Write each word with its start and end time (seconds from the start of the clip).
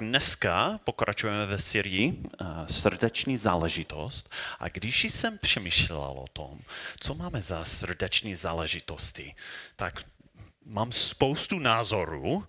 dneska 0.00 0.80
pokračujeme 0.84 1.46
ve 1.46 1.58
Syrii, 1.58 2.12
uh, 2.12 2.46
srdeční 2.66 3.36
záležitost. 3.36 4.30
A 4.58 4.68
když 4.68 5.04
jsem 5.04 5.38
přemýšlel 5.38 6.00
o 6.00 6.26
tom, 6.32 6.58
co 7.00 7.14
máme 7.14 7.42
za 7.42 7.64
srdeční 7.64 8.34
záležitosti, 8.34 9.34
tak 9.76 10.04
mám 10.64 10.92
spoustu 10.92 11.58
názorů, 11.58 12.46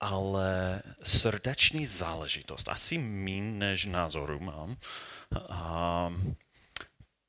ale 0.00 0.82
srdeční 1.02 1.86
záležitost, 1.86 2.68
asi 2.68 2.98
mín 2.98 3.58
než 3.58 3.84
názoru 3.84 4.40
mám. 4.40 4.76
Uh, 5.50 6.32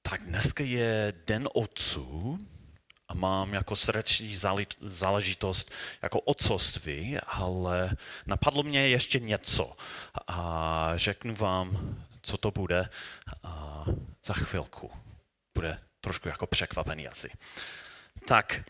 tak 0.02 0.24
dneska 0.24 0.64
je 0.64 1.14
Den 1.26 1.50
otců, 1.54 2.40
a 3.10 3.14
mám 3.14 3.54
jako 3.54 3.76
srdeční 3.76 4.36
záležitost 4.82 5.72
jako 6.02 6.20
otcovství, 6.20 7.20
ale 7.20 7.96
napadlo 8.26 8.64
mě 8.64 8.88
ještě 8.88 9.20
něco 9.20 9.76
a 10.28 10.92
řeknu 10.96 11.36
vám, 11.36 11.98
co 12.22 12.38
to 12.38 12.52
bude 12.52 12.90
a 13.44 13.86
za 14.24 14.34
chvilku. 14.34 14.92
Bude 15.54 15.80
trošku 16.02 16.28
jako 16.28 16.48
překvapený 16.48 17.08
asi. 17.08 17.32
Tak, 18.28 18.64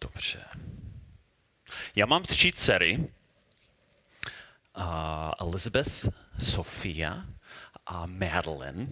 dobře. 0.00 0.44
Já 1.96 2.06
mám 2.06 2.22
tři 2.22 2.52
dcery, 2.52 3.12
Elizabeth, 5.40 6.08
Sofia 6.42 7.24
a 7.86 8.06
Madeline 8.06 8.86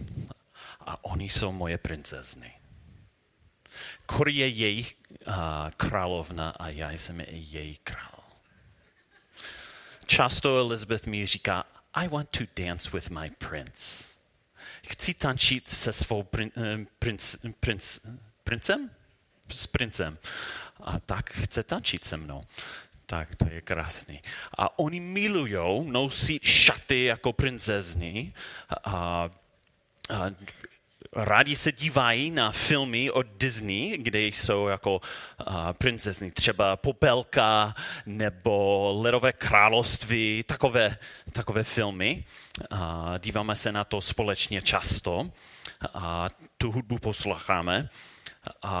oni 1.17 1.29
jsou 1.29 1.51
moje 1.51 1.77
princezny. 1.77 2.53
Kor 4.05 4.29
je 4.29 4.47
jejich 4.47 4.97
královna 5.77 6.49
a 6.49 6.69
já 6.69 6.91
jsem 6.91 7.21
její 7.29 7.77
král. 7.83 8.23
Často 10.05 10.57
Elizabeth 10.57 11.07
mi 11.07 11.25
říká, 11.25 11.65
I 11.93 12.07
want 12.07 12.29
to 12.29 12.43
dance 12.63 12.89
with 12.93 13.09
my 13.09 13.29
prince. 13.29 14.05
Chci 14.87 15.13
tančit 15.13 15.67
se 15.67 15.93
svou 15.93 16.23
prin, 16.23 16.51
uh, 16.55 16.85
princ, 16.99 17.35
princ, 17.59 17.99
princem? 18.43 18.89
S 19.49 19.67
princem. 19.67 20.17
A 20.83 20.99
tak 20.99 21.31
chce 21.31 21.63
tančit 21.63 22.05
se 22.05 22.17
mnou. 22.17 22.43
Tak 23.05 23.35
to 23.35 23.45
je 23.49 23.61
krásný. 23.61 24.21
A 24.57 24.79
oni 24.79 24.99
milujou, 24.99 25.83
nosí 25.83 26.39
šaty 26.43 27.03
jako 27.03 27.33
princezny 27.33 28.33
a, 28.69 29.29
a 30.09 30.31
rádi 31.17 31.55
se 31.55 31.71
dívají 31.71 32.31
na 32.31 32.51
filmy 32.51 33.11
od 33.11 33.27
Disney, 33.37 33.97
kde 33.97 34.21
jsou 34.21 34.67
jako 34.67 35.01
princezny, 35.71 36.31
třeba 36.31 36.75
Popelka 36.75 37.75
nebo 38.05 38.93
Ledové 39.01 39.33
království, 39.33 40.43
takové, 40.43 40.97
takové 41.31 41.63
filmy. 41.63 42.23
Díváme 43.19 43.55
se 43.55 43.71
na 43.71 43.83
to 43.83 44.01
společně 44.01 44.61
často 44.61 45.31
a 45.93 46.27
tu 46.57 46.71
hudbu 46.71 46.97
posloucháme. 46.99 47.89
Uh, 48.63 48.71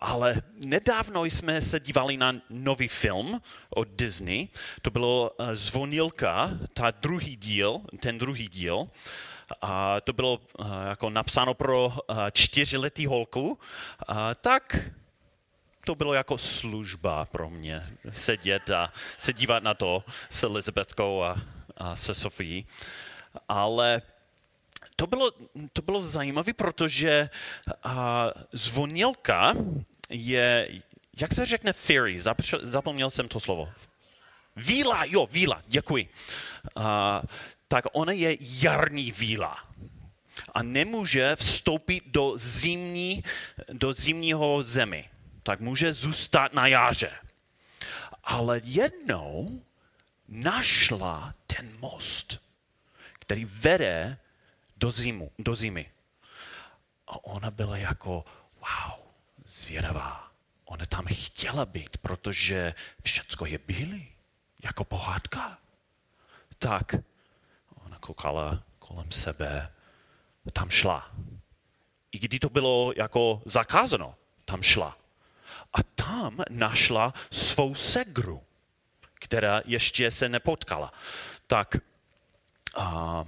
ale 0.00 0.42
nedávno 0.66 1.24
jsme 1.24 1.62
se 1.62 1.80
dívali 1.80 2.16
na 2.16 2.34
nový 2.50 2.88
film 2.88 3.40
od 3.70 3.88
Disney. 3.88 4.48
To 4.82 4.90
bylo 4.90 5.30
uh, 5.30 5.46
Zvonilka, 5.52 6.50
ta 6.74 6.90
druhý 6.90 7.36
díl, 7.36 7.80
ten 8.00 8.18
druhý 8.18 8.48
díl. 8.48 8.88
A 9.62 10.00
to 10.00 10.12
bylo 10.12 10.40
uh, 10.58 10.66
jako 10.88 11.10
napsáno 11.10 11.54
pro 11.54 11.86
uh, 11.86 12.16
čtyřletý 12.32 13.06
holku, 13.06 13.48
uh, 13.50 14.16
tak 14.40 14.90
to 15.84 15.94
bylo 15.94 16.14
jako 16.14 16.38
služba 16.38 17.24
pro 17.24 17.50
mě 17.50 17.96
sedět 18.10 18.70
a 18.70 18.92
se 19.18 19.32
dívat 19.32 19.62
na 19.62 19.74
to 19.74 20.04
s 20.30 20.42
Elizabetkou 20.42 21.22
a, 21.22 21.36
a 21.76 21.96
se 21.96 22.14
Sofií. 22.14 22.66
Ale 23.48 24.02
to 24.96 25.06
bylo, 25.06 25.30
to 25.72 25.82
bylo 25.82 26.02
zajímavé, 26.02 26.52
protože 26.52 27.30
uh, 27.84 27.92
zvonilka 28.52 29.54
je, 30.10 30.68
jak 31.20 31.34
se 31.34 31.46
řekne 31.46 31.72
fairy, 31.72 32.18
zapomněl 32.62 33.10
jsem 33.10 33.28
to 33.28 33.40
slovo. 33.40 33.68
Víla, 34.56 35.04
jo, 35.04 35.26
víla, 35.26 35.62
děkuji. 35.66 36.08
Uh, 36.76 36.84
tak 37.68 37.84
ona 37.92 38.12
je 38.12 38.36
jarní 38.40 39.12
víla 39.12 39.70
a 40.54 40.62
nemůže 40.62 41.36
vstoupit 41.36 42.02
do, 42.06 42.32
zimní, 42.36 43.24
do 43.72 43.92
zimního 43.92 44.62
zemi. 44.62 45.08
Tak 45.42 45.60
může 45.60 45.92
zůstat 45.92 46.52
na 46.52 46.66
jaře. 46.66 47.10
Ale 48.24 48.60
jednou 48.64 49.62
našla 50.28 51.34
ten 51.46 51.72
most, 51.78 52.40
který 53.12 53.44
vede 53.44 54.18
do, 54.76 54.90
zimu, 54.90 55.30
do 55.38 55.54
zimy. 55.54 55.90
A 57.06 57.24
ona 57.24 57.50
byla 57.50 57.76
jako, 57.76 58.24
wow, 58.54 59.00
zvědavá. 59.46 60.32
Ona 60.64 60.86
tam 60.86 61.06
chtěla 61.06 61.66
být, 61.66 61.96
protože 61.96 62.74
všecko 63.02 63.46
je 63.46 63.58
bílé, 63.58 64.00
jako 64.64 64.84
pohádka. 64.84 65.58
Tak 66.58 66.94
koukala 68.00 68.62
kolem 68.78 69.12
sebe, 69.12 69.72
tam 70.52 70.70
šla. 70.70 71.10
I 72.12 72.18
když 72.18 72.40
to 72.40 72.48
bylo 72.48 72.92
jako 72.96 73.42
zakázáno, 73.44 74.14
tam 74.44 74.62
šla. 74.62 74.96
A 75.72 75.82
tam 75.82 76.42
našla 76.50 77.14
svou 77.30 77.74
segru, 77.74 78.42
která 79.14 79.62
ještě 79.64 80.10
se 80.10 80.28
nepotkala. 80.28 80.92
Tak 81.46 81.76
a 82.76 83.24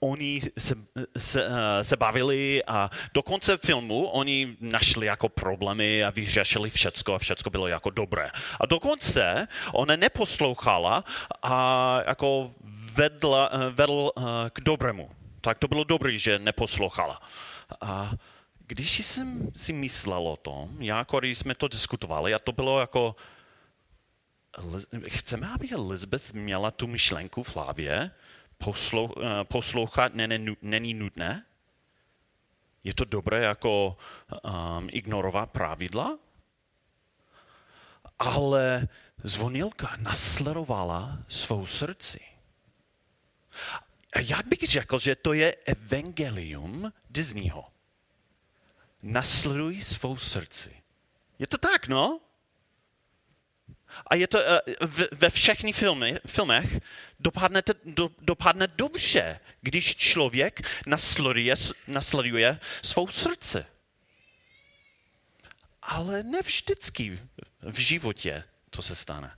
oni 0.00 0.40
se, 0.58 0.74
se, 1.18 1.48
se 1.82 1.96
bavili 1.96 2.64
a 2.66 2.90
do 3.14 3.22
konce 3.22 3.56
filmu 3.56 4.06
oni 4.06 4.56
našli 4.60 5.06
jako 5.06 5.28
problémy 5.28 6.04
a 6.04 6.10
vyřešili 6.10 6.70
všecko 6.70 7.14
a 7.14 7.18
všecko 7.18 7.50
bylo 7.50 7.68
jako 7.68 7.90
dobré. 7.90 8.30
A 8.60 8.66
dokonce 8.66 9.48
ona 9.72 9.96
neposlouchala 9.96 11.04
a 11.42 11.98
jako 12.06 12.50
vedla, 12.94 13.50
eh, 13.52 13.70
vedl 13.70 14.10
eh, 14.16 14.22
k 14.50 14.60
dobrému. 14.60 15.10
Tak 15.40 15.58
to 15.58 15.68
bylo 15.68 15.84
dobré, 15.84 16.18
že 16.18 16.38
neposlouchala. 16.38 17.20
A 17.80 18.12
když 18.66 19.06
jsem 19.06 19.50
si 19.56 19.72
myslel 19.72 20.28
o 20.28 20.36
tom, 20.36 20.76
jako 20.82 21.20
když 21.20 21.38
jsme 21.38 21.54
to 21.54 21.68
diskutovali, 21.68 22.34
a 22.34 22.38
to 22.38 22.52
bylo 22.52 22.80
jako, 22.80 23.16
chceme, 25.08 25.48
aby 25.54 25.70
Elizabeth 25.70 26.32
měla 26.32 26.70
tu 26.70 26.86
myšlenku 26.86 27.42
v 27.42 27.56
hlavě, 27.56 27.92
eh, 27.92 28.10
poslouchat 29.48 30.14
není, 30.14 30.56
není 30.62 30.94
nutné? 30.94 31.46
Je 32.84 32.94
to 32.94 33.04
dobré 33.04 33.42
jako 33.42 33.96
um, 34.44 34.88
ignorovat 34.92 35.50
pravidla? 35.50 36.18
Ale 38.18 38.88
zvonilka 39.24 39.96
nasledovala 39.96 41.18
svou 41.28 41.66
srdci. 41.66 42.20
A 44.12 44.20
jak 44.20 44.46
bych 44.46 44.60
řekl, 44.60 44.98
že 44.98 45.16
to 45.16 45.32
je 45.32 45.54
evangelium 45.54 46.92
Disneyho. 47.10 47.64
Nasleduj 49.02 49.82
svou 49.82 50.16
srdci. 50.16 50.82
Je 51.38 51.46
to 51.46 51.58
tak, 51.58 51.88
no? 51.88 52.20
A 54.06 54.14
je 54.14 54.26
to 54.26 54.38
uh, 54.38 54.44
ve 55.12 55.30
všechny 55.30 55.72
filmy, 55.72 56.16
filmech 56.26 56.80
dopadne, 57.20 57.62
do, 57.84 58.10
dopadne 58.20 58.66
dobře, 58.66 59.40
když 59.60 59.96
člověk 59.96 60.60
nasleduje, 60.86 61.54
nasleduje 61.86 62.58
svou 62.82 63.08
srdce. 63.08 63.66
Ale 65.82 66.22
ne 66.22 66.42
vždycky 66.42 67.18
v 67.62 67.78
životě 67.78 68.42
to 68.70 68.82
se 68.82 68.94
stane. 68.94 69.36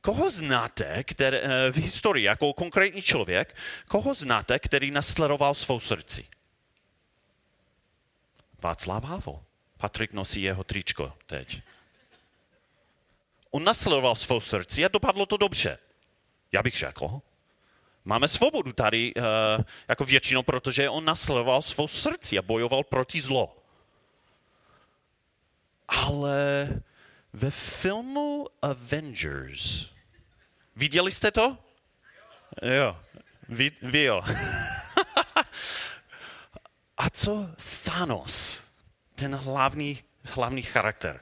Koho 0.00 0.30
znáte 0.30 1.04
který, 1.04 1.36
eh, 1.36 1.72
v 1.72 1.76
historii, 1.76 2.24
jako 2.24 2.52
konkrétní 2.52 3.02
člověk, 3.02 3.56
koho 3.88 4.14
znáte, 4.14 4.58
který 4.58 4.90
nasledoval 4.90 5.54
svou 5.54 5.80
srdci? 5.80 6.28
Václav 8.62 9.04
Havel. 9.04 9.40
Patrik 9.76 10.12
nosí 10.12 10.42
jeho 10.42 10.64
tričko 10.64 11.12
teď. 11.26 11.62
On 13.50 13.64
nasledoval 13.64 14.14
svou 14.14 14.40
srdci 14.40 14.84
a 14.84 14.88
dopadlo 14.88 15.26
to 15.26 15.36
dobře. 15.36 15.78
Já 16.52 16.62
bych 16.62 16.78
řekl. 16.78 17.20
Máme 18.04 18.28
svobodu 18.28 18.72
tady 18.72 19.14
uh, 19.14 19.22
jako 19.88 20.04
většinou, 20.04 20.42
protože 20.42 20.88
on 20.88 21.04
nasledoval 21.04 21.62
svou 21.62 21.88
srdci 21.88 22.38
a 22.38 22.42
bojoval 22.42 22.84
proti 22.84 23.20
zlo. 23.20 23.56
Ale 25.88 26.68
ve 27.32 27.50
filmu 27.50 28.46
Avengers, 28.62 29.86
viděli 30.76 31.12
jste 31.12 31.30
to? 31.30 31.58
Jo, 32.62 32.96
vy, 33.48 33.72
vy 33.82 34.02
jo. 34.02 34.22
a 36.96 37.10
co 37.10 37.50
Thanos, 37.84 38.64
ten 39.14 39.34
hlavní, 39.34 39.98
hlavní 40.24 40.62
charakter? 40.62 41.20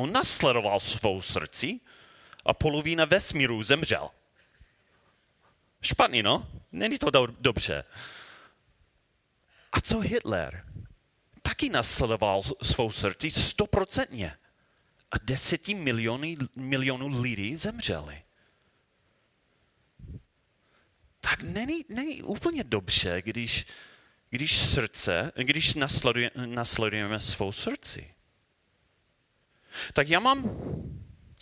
On 0.00 0.12
nasledoval 0.12 0.80
svou 0.80 1.22
srdci 1.22 1.80
a 2.44 2.54
polovina 2.54 3.04
vesmíru 3.04 3.62
zemřel. 3.62 4.10
Špatný, 5.82 6.22
no? 6.22 6.48
Není 6.72 6.98
to 6.98 7.10
do- 7.10 7.26
dobře. 7.26 7.84
A 9.72 9.80
co 9.80 10.00
Hitler? 10.00 10.64
Taky 11.42 11.68
nasledoval 11.68 12.42
svou 12.62 12.90
srdci 12.90 13.30
stoprocentně. 13.30 14.36
A 15.10 15.16
deseti 15.22 15.74
miliony, 15.74 16.36
milionů 16.56 17.22
lidí 17.22 17.56
zemřeli. 17.56 18.22
Tak 21.20 21.42
není, 21.42 21.84
není 21.88 22.22
úplně 22.22 22.64
dobře, 22.64 23.22
když, 23.22 23.66
když 24.30 24.58
srdce, 24.58 25.32
když 25.36 25.74
nasleduje, 25.74 26.30
nasledujeme 26.46 27.20
svou 27.20 27.52
srdci. 27.52 28.14
Tak 29.92 30.08
já 30.08 30.20
mám 30.20 30.60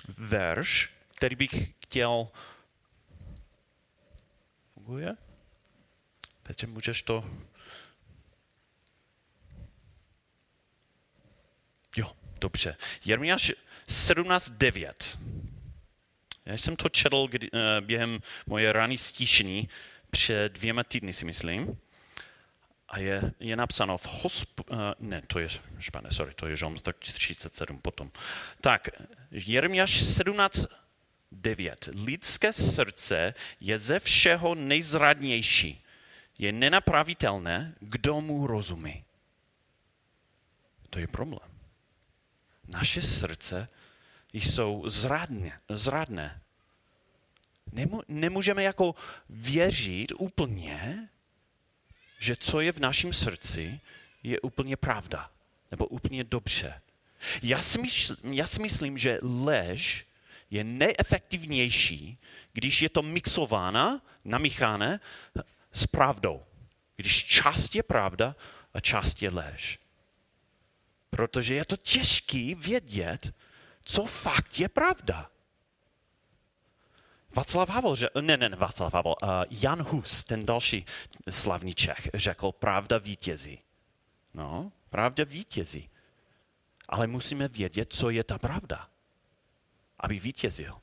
verš, 0.09 0.91
který 1.15 1.37
bych 1.37 1.73
chtěl... 1.85 2.29
Funguje? 4.75 5.17
Petře, 6.43 6.67
můžeš 6.67 7.03
to... 7.03 7.25
Jo, 11.97 12.13
dobře. 12.41 12.77
Jeremiáš 13.05 13.53
17.9. 13.89 15.19
Já 16.47 16.55
jsem 16.55 16.77
to 16.77 16.89
četl 16.89 17.27
kdy, 17.27 17.51
uh, 17.51 17.61
během 17.81 18.21
moje 18.47 18.73
rány 18.73 18.99
stíšení 18.99 19.69
před 20.11 20.53
dvěma 20.53 20.85
týdny, 20.85 21.13
si 21.13 21.25
myslím. 21.25 21.79
A 22.89 22.99
je, 22.99 23.33
je 23.41 23.57
napsáno 23.57 23.99
v 23.99 24.07
hosp... 24.07 24.61
Uh, 24.61 24.79
ne, 25.01 25.23
to 25.27 25.39
je 25.39 25.49
špatné, 25.79 26.11
sorry, 26.13 26.35
to 26.35 26.47
je 26.47 26.57
Žom 26.57 26.77
37 26.77 27.79
potom. 27.79 28.11
Tak, 28.61 28.89
Jeremiáš 29.31 30.01
17, 30.01 30.67
9. 31.33 31.89
Lidské 32.05 32.53
srdce 32.53 33.35
je 33.61 33.79
ze 33.79 34.01
všeho 34.01 34.55
nejzradnější. 34.55 35.85
Je 36.39 36.53
nenapravitelné, 36.53 37.75
kdo 37.81 38.21
mu 38.21 38.47
rozumí. 38.47 39.05
To 40.91 40.99
je 40.99 41.07
problém. 41.07 41.51
Naše 42.69 43.03
srdce 43.03 43.69
jsou 44.33 44.89
zradné. 44.89 45.61
zradné. 45.69 46.41
Nemu, 47.73 48.03
nemůžeme 48.09 48.63
jako 48.63 48.95
věřit 49.29 50.13
úplně, 50.19 51.09
že 52.19 52.37
co 52.37 52.61
je 52.61 52.73
v 52.73 52.81
našem 52.81 53.13
srdci, 53.13 53.81
je 54.23 54.41
úplně 54.41 54.77
pravda, 54.77 55.31
nebo 55.71 55.87
úplně 55.87 56.25
dobře. 56.25 56.81
Já 57.43 57.63
si, 57.63 57.83
mysl, 57.83 58.17
já 58.23 58.47
si 58.47 58.63
myslím, 58.63 58.99
že 58.99 59.19
lež 59.23 60.07
je 60.51 60.65
nejefektivnější, 60.65 62.19
když 62.53 62.83
je 62.83 62.89
to 62.89 63.03
mixována, 63.03 64.03
namíchané 64.25 65.01
s 65.73 65.87
pravdou. 65.87 66.45
Když 66.97 67.25
část 67.25 67.75
je 67.75 67.83
pravda 67.83 68.37
a 68.75 68.81
část 68.81 69.23
je 69.23 69.31
lež. 69.31 69.79
Protože 71.11 71.55
je 71.55 71.65
to 71.65 71.77
těžký 71.77 72.55
vědět, 72.55 73.35
co 73.85 74.05
fakt 74.05 74.61
je 74.61 74.69
pravda. 74.69 75.31
Václav 77.39 77.69
Havel, 77.69 77.97
ne, 78.21 78.37
ne, 78.37 78.49
ne 78.49 78.57
Václav 78.57 78.95
Havel, 78.95 79.15
uh, 79.23 79.29
Jan 79.51 79.83
Hus, 79.83 80.25
ten 80.25 80.47
další 80.47 80.85
slavný 81.31 81.75
Čech, 81.75 82.11
řekl, 82.15 82.53
pravda 82.53 82.99
vítězí. 82.99 83.59
No, 84.35 84.73
pravda 84.91 85.25
vítězí. 85.25 85.91
Ale 86.89 87.07
musíme 87.07 87.49
vědět, 87.49 87.93
co 87.93 88.11
je 88.11 88.25
ta 88.25 88.39
pravda, 88.39 88.89
aby 89.99 90.19
vítězil. 90.19 90.75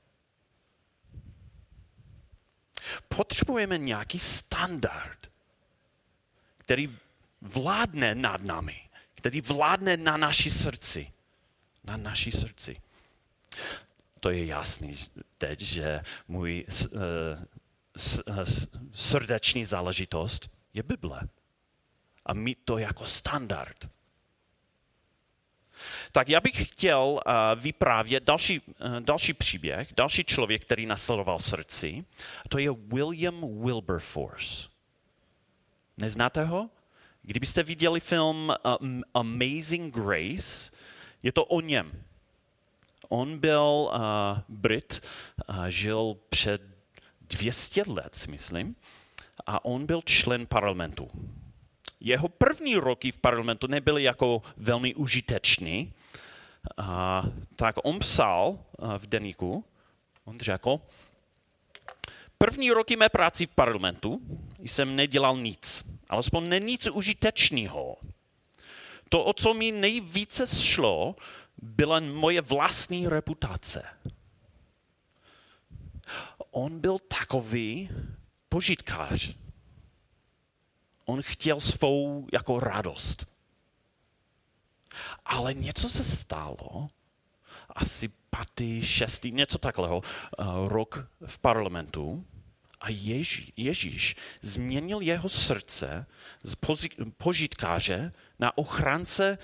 Potřebujeme 3.08 3.78
nějaký 3.78 4.20
standard, 4.20 5.32
který 6.58 6.98
vládne 7.42 8.16
nad 8.16 8.42
námi, 8.42 8.90
který 9.16 9.42
vládne 9.42 9.98
na 9.98 10.18
naší 10.18 10.52
srdci. 10.52 11.12
Na 11.84 11.98
naší 11.98 12.32
srdci 12.32 12.82
to 14.26 14.32
je 14.32 14.46
jasný 14.46 14.98
teď, 15.38 15.62
že 15.62 16.02
můj 16.28 16.66
uh, 16.92 17.02
srdeční 18.92 19.66
záležitost 19.66 20.50
je 20.74 20.84
Bible. 20.84 21.22
A 22.26 22.34
mít 22.34 22.58
to 22.66 22.78
jako 22.78 23.06
standard. 23.06 23.90
Tak 26.12 26.30
já 26.30 26.40
bych 26.40 26.68
chtěl 26.68 27.00
uh, 27.00 27.62
vyprávět 27.62 28.24
další, 28.24 28.62
uh, 28.62 29.00
další 29.00 29.34
příběh, 29.34 29.94
další 29.98 30.24
člověk, 30.24 30.66
který 30.66 30.86
nasledoval 30.86 31.40
srdci. 31.40 32.06
To 32.50 32.58
je 32.58 32.72
William 32.72 33.64
Wilberforce. 33.64 34.68
Neznáte 35.98 36.44
ho? 36.44 36.70
Kdybyste 37.22 37.64
viděli 37.64 38.00
film 38.00 38.54
Amazing 39.14 39.96
Grace, 39.96 40.72
je 41.24 41.32
to 41.32 41.46
o 41.46 41.62
něm. 41.62 42.05
On 43.10 43.38
byl 43.38 43.92
uh, 43.94 44.00
Brit, 44.50 45.02
uh, 45.50 45.66
žil 45.66 46.18
před 46.30 46.62
200 47.22 47.84
let, 47.88 48.26
myslím, 48.30 48.76
a 49.46 49.66
on 49.66 49.86
byl 49.86 50.02
člen 50.06 50.46
parlamentu. 50.46 51.08
Jeho 52.00 52.28
první 52.28 52.76
roky 52.76 53.12
v 53.12 53.18
parlamentu 53.18 53.68
nebyly 53.68 54.04
jako 54.04 54.42
velmi 54.58 54.96
užitečný, 54.96 55.94
uh, 56.80 56.86
tak 57.56 57.76
on 57.84 58.00
psal 58.00 58.48
uh, 58.50 58.94
v 58.98 59.08
deníku, 59.08 59.66
on 60.26 60.40
řekl, 60.40 60.80
první 62.38 62.72
roky 62.72 62.96
mé 62.96 63.10
práci 63.10 63.46
v 63.46 63.50
parlamentu 63.50 64.22
jsem 64.60 64.96
nedělal 64.96 65.38
nic, 65.38 65.84
alespoň 66.10 66.50
ne 66.50 66.60
nic 66.60 66.88
užitečného. 66.88 67.98
To, 69.10 69.24
o 69.24 69.34
co 69.34 69.54
mi 69.54 69.72
nejvíce 69.72 70.48
šlo, 70.48 71.16
byla 71.62 72.00
moje 72.00 72.42
vlastní 72.42 73.08
reputace. 73.08 73.84
On 76.52 76.80
byl 76.80 77.00
takový 77.00 77.90
požitkář. 78.50 79.36
On 81.06 81.22
chtěl 81.22 81.60
svou 81.60 82.28
jako 82.34 82.60
radost. 82.60 83.26
Ale 85.26 85.54
něco 85.54 85.90
se 85.90 86.04
stalo, 86.04 86.88
asi 87.70 88.08
pátý, 88.30 88.82
šestý, 88.82 89.32
něco 89.32 89.58
takového, 89.58 90.02
uh, 90.02 90.68
rok 90.68 91.08
v 91.26 91.40
parlamentu 91.40 92.26
a 92.82 92.90
Ježí, 92.90 93.54
Ježíš 93.58 94.16
změnil 94.42 95.02
jeho 95.02 95.30
srdce 95.30 96.06
z 96.44 96.56
požitkáře 97.18 98.14
na 98.40 98.58
ochránce 98.58 99.38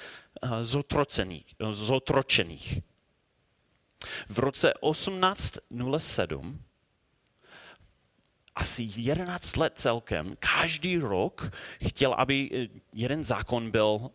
zotročených. 1.71 2.79
V 4.29 4.39
roce 4.39 4.74
1807 4.91 6.63
asi 8.55 8.89
11 8.95 9.57
let 9.57 9.74
celkem, 9.75 10.36
každý 10.39 10.98
rok 10.98 11.51
chtěl, 11.88 12.13
aby 12.13 12.50
eh, 12.53 12.67
jeden 12.93 13.24
zákon 13.24 13.71
byl, 13.71 14.12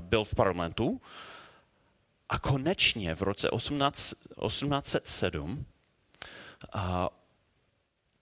byl 0.00 0.24
v 0.24 0.34
parlamentu 0.34 1.00
a 2.28 2.38
konečně 2.38 3.14
v 3.14 3.22
roce 3.22 3.50
18, 3.50 4.14
1807 4.46 5.66
uh, 6.74 6.80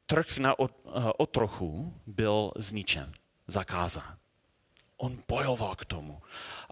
trh 0.06 0.38
na 0.38 0.54
otrochu 1.16 1.94
byl 2.06 2.52
zničen, 2.56 3.12
zakázán. 3.46 4.21
On 5.02 5.18
bojoval 5.28 5.75
k 5.75 5.85
tomu. 5.85 6.23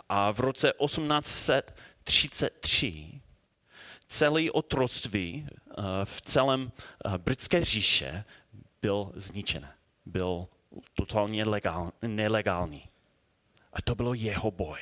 A 0.09 0.31
v 0.31 0.41
roce 0.41 0.73
1833 0.85 3.21
celé 4.09 4.51
otroství 4.51 5.47
eh, 5.47 5.51
v 6.05 6.23
celém 6.23 6.73
eh, 7.05 7.19
britské 7.19 7.65
říše 7.65 8.25
byl 8.83 9.13
zničen. 9.15 9.69
Byl 10.07 10.49
totálně 10.95 11.45
legál, 11.45 11.93
nelegální. 12.03 12.89
A 13.73 13.83
to 13.83 13.95
bylo 13.95 14.15
jeho 14.15 14.51
boj. 14.51 14.79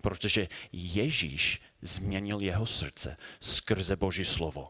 Protože 0.00 0.48
Ježíš 0.72 1.60
změnil 1.82 2.40
jeho 2.40 2.66
srdce 2.66 3.16
skrze 3.40 3.96
Boží 3.96 4.24
slovo. 4.24 4.68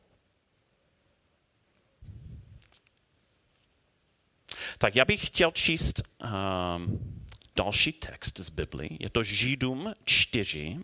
Tak 4.78 4.96
já 4.96 5.04
bych 5.04 5.26
chtěl 5.26 5.50
číst 5.50 6.02
um, 6.24 7.21
další 7.56 7.92
text 7.92 8.40
z 8.40 8.50
Bible. 8.50 8.86
Je 9.00 9.10
to 9.10 9.22
Židům 9.22 9.94
4, 10.04 10.78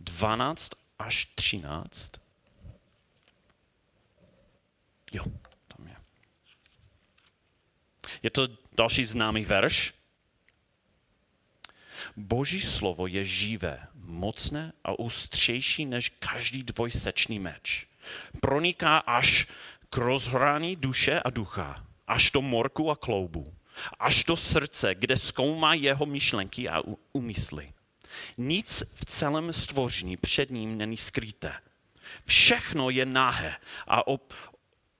12 0.00 0.70
až 0.98 1.24
13. 1.24 2.12
Jo, 5.12 5.24
tam 5.68 5.86
je. 5.86 5.96
Je 8.22 8.30
to 8.30 8.48
další 8.72 9.04
známý 9.04 9.44
verš. 9.44 9.94
Boží 12.16 12.60
slovo 12.60 13.06
je 13.06 13.24
živé, 13.24 13.88
mocné 13.94 14.72
a 14.84 14.98
ústřejší 14.98 15.86
než 15.86 16.08
každý 16.08 16.62
dvojsečný 16.62 17.38
meč. 17.38 17.86
Proniká 18.40 18.98
až 18.98 19.46
k 19.90 19.96
rozhrání 19.96 20.76
duše 20.76 21.20
a 21.20 21.30
ducha, 21.30 21.86
až 22.06 22.30
do 22.30 22.42
morku 22.42 22.90
a 22.90 22.96
kloubu, 22.96 23.54
až 23.98 24.24
do 24.24 24.36
srdce, 24.36 24.94
kde 24.94 25.16
zkoumá 25.16 25.74
jeho 25.74 26.06
myšlenky 26.06 26.68
a 26.68 26.82
úmysly. 27.12 27.72
Nic 28.38 28.82
v 28.94 29.04
celém 29.04 29.52
stvoření 29.52 30.16
před 30.16 30.50
ním 30.50 30.78
není 30.78 30.96
skryté. 30.96 31.52
Všechno 32.24 32.90
je 32.90 33.06
náhé 33.06 33.56
a 33.86 34.06
ob, 34.06 34.34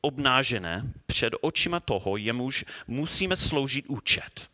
obnážené 0.00 0.92
před 1.06 1.34
očima 1.40 1.80
toho, 1.80 2.16
jemuž 2.16 2.64
musíme 2.86 3.36
sloužit 3.36 3.86
účet. 3.88 4.50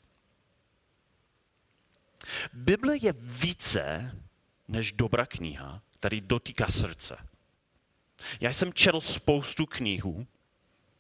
Bible 2.53 2.97
je 2.97 3.15
více 3.19 4.13
než 4.69 4.93
dobrá 4.93 5.27
kniha, 5.27 5.83
který 5.91 6.21
dotýká 6.21 6.67
srdce. 6.69 7.17
Já 8.41 8.53
jsem 8.53 8.73
četl 8.73 9.01
spoustu 9.01 9.67
knihů, 9.67 10.27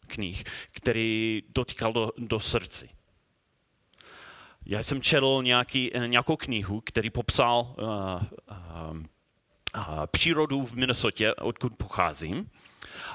knih, 0.06 0.44
který 0.70 1.42
dotýkal 1.48 1.92
do, 1.92 2.12
do 2.18 2.40
srdci. 2.40 2.88
Já 4.66 4.82
jsem 4.82 5.02
četl 5.02 5.40
nějaký, 5.42 5.90
nějakou 6.06 6.36
knihu, 6.36 6.80
který 6.80 7.10
popsal 7.10 7.74
uh, 7.78 7.86
uh, 7.86 8.96
uh, 9.76 10.06
přírodu 10.06 10.66
v 10.66 10.72
Minnesotě, 10.72 11.34
odkud 11.34 11.76
pocházím. 11.76 12.50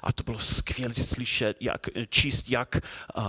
A 0.04 0.12
to 0.12 0.24
bylo 0.24 0.40
skvělé 0.40 0.94
slyšet, 0.94 1.58
jak, 1.62 1.88
číst, 2.10 2.50
jak 2.50 2.76
uh, 3.18 3.24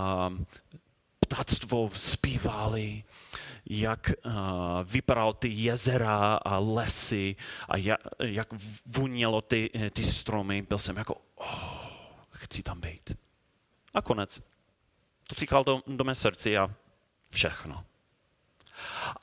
ptactvo 1.21 1.91
zpívali, 1.95 3.05
jak 3.67 4.13
uh, 4.25 4.33
vypadal 4.85 5.33
ty 5.33 5.49
jezera 5.49 6.35
a 6.35 6.59
lesy 6.59 7.37
a 7.69 7.77
jak, 7.77 8.01
jak 8.19 8.49
vonělo 8.87 9.41
ty, 9.41 9.71
ty 9.93 10.05
stromy. 10.05 10.63
Byl 10.63 10.79
jsem 10.79 10.97
jako, 10.97 11.15
oh, 11.35 11.87
chci 12.31 12.63
tam 12.63 12.81
být. 12.81 13.17
A 13.95 14.03
konec. 14.03 14.41
To 15.29 15.35
týkal 15.35 15.65
do, 15.65 15.83
do 15.87 16.05
mé 16.05 16.15
srdci 16.15 16.59
a 16.59 16.75
všechno. 17.31 17.85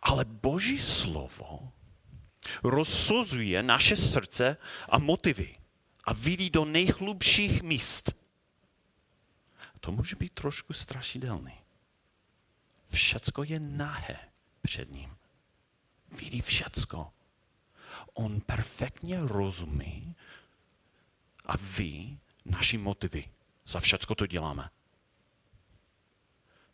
Ale 0.02 0.26
Boží 0.26 0.82
slovo 0.82 1.72
rozsuzuje 2.64 3.64
naše 3.64 3.96
srdce 3.96 4.58
a 4.90 4.98
motivy 4.98 5.56
a 6.04 6.14
vidí 6.14 6.50
do 6.50 6.66
nejhlubších 6.66 7.62
míst. 7.62 8.16
To 9.80 9.92
může 9.92 10.16
být 10.16 10.34
trošku 10.34 10.74
strašidelný. 10.74 11.54
Všecko 12.90 13.44
je 13.44 13.60
nahé 13.60 14.20
před 14.62 14.92
ním. 14.92 15.18
Vidí 16.12 16.42
všecko. 16.42 17.14
On 18.14 18.42
perfektně 18.42 19.20
rozumí 19.22 20.16
a 21.46 21.58
ví 21.58 22.20
naši 22.46 22.78
motivy. 22.78 23.30
Za 23.66 23.80
všecko 23.80 24.16
to 24.16 24.28
děláme. 24.28 24.70